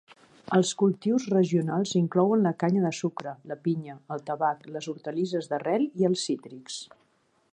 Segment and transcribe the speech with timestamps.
[0.57, 5.89] Els cultius regionals inclouen la canya de sucre, la pinya, el tabac, les hortalisses d'arrel
[6.05, 6.83] i els cítrics.